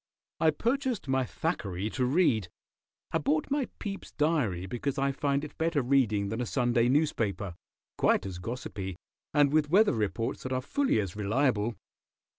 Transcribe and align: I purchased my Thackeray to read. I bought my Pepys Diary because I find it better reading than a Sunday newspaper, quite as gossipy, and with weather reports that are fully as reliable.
I 0.39 0.49
purchased 0.49 1.07
my 1.07 1.25
Thackeray 1.25 1.91
to 1.91 2.05
read. 2.07 2.47
I 3.11 3.19
bought 3.19 3.51
my 3.51 3.65
Pepys 3.77 4.13
Diary 4.13 4.65
because 4.65 4.97
I 4.97 5.11
find 5.11 5.43
it 5.43 5.55
better 5.59 5.83
reading 5.83 6.29
than 6.29 6.41
a 6.41 6.45
Sunday 6.47 6.89
newspaper, 6.89 7.53
quite 7.99 8.25
as 8.25 8.39
gossipy, 8.39 8.95
and 9.31 9.53
with 9.53 9.69
weather 9.69 9.93
reports 9.93 10.41
that 10.41 10.53
are 10.53 10.61
fully 10.63 10.99
as 10.99 11.15
reliable. 11.15 11.75